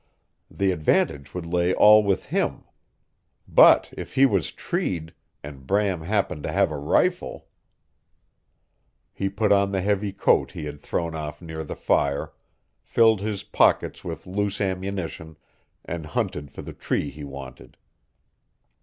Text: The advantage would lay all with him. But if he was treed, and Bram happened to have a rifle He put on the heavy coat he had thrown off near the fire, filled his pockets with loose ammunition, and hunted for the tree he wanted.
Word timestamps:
The 0.49 0.71
advantage 0.71 1.35
would 1.35 1.45
lay 1.45 1.75
all 1.75 2.03
with 2.03 2.25
him. 2.25 2.63
But 3.47 3.93
if 3.95 4.15
he 4.15 4.25
was 4.25 4.51
treed, 4.51 5.13
and 5.43 5.67
Bram 5.67 6.01
happened 6.01 6.41
to 6.41 6.51
have 6.51 6.71
a 6.71 6.77
rifle 6.79 7.45
He 9.13 9.29
put 9.29 9.51
on 9.51 9.71
the 9.71 9.81
heavy 9.81 10.11
coat 10.11 10.53
he 10.53 10.65
had 10.65 10.81
thrown 10.81 11.13
off 11.13 11.39
near 11.39 11.63
the 11.63 11.75
fire, 11.75 12.33
filled 12.81 13.21
his 13.21 13.43
pockets 13.43 14.03
with 14.03 14.25
loose 14.25 14.59
ammunition, 14.59 15.37
and 15.85 16.07
hunted 16.07 16.49
for 16.49 16.63
the 16.63 16.73
tree 16.73 17.11
he 17.11 17.23
wanted. 17.23 17.77